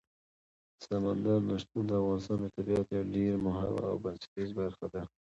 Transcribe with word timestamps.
سمندر 0.85 1.37
نه 1.47 1.55
شتون 1.61 1.83
د 1.87 1.91
افغانستان 2.01 2.37
د 2.41 2.45
طبیعت 2.55 2.85
یوه 2.91 3.09
ډېره 3.15 3.37
مهمه 3.47 3.83
او 3.91 3.95
بنسټیزه 4.03 4.55
برخه 4.61 4.85
ده. 4.93 5.01